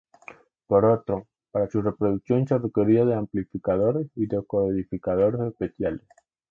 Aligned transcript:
Por 0.65 0.83
otro, 0.85 1.27
para 1.51 1.69
su 1.69 1.79
reproducción 1.83 2.47
se 2.47 2.57
requería 2.57 3.05
de 3.05 3.13
amplificadores 3.13 4.07
y 4.15 4.25
decodificadores 4.25 5.39
especiales. 5.41 6.01